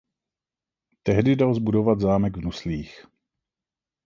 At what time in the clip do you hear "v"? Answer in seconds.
2.37-2.41